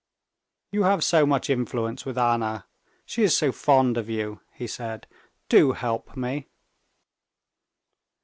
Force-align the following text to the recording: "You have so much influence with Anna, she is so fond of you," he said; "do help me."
"You 0.71 0.81
have 0.81 1.03
so 1.03 1.27
much 1.27 1.47
influence 1.47 2.05
with 2.07 2.17
Anna, 2.17 2.65
she 3.05 3.21
is 3.21 3.37
so 3.37 3.51
fond 3.51 3.97
of 3.97 4.09
you," 4.09 4.41
he 4.51 4.65
said; 4.65 5.05
"do 5.47 5.73
help 5.73 6.17
me." 6.17 6.49